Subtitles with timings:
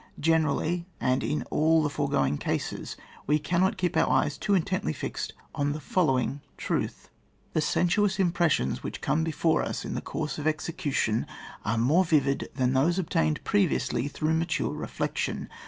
[0.19, 4.95] Generally, and in all the foregoing cases, we cannot keep our eyes too in tently
[4.95, 7.11] fixed on the following truth:—
[7.53, 11.27] The sensuous impressions which come before us in the course of execution,
[11.63, 15.49] are more vivid than those obtained previously through mature reflection.